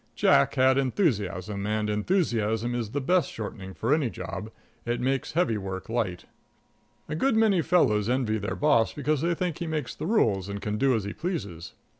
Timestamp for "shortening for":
3.31-3.93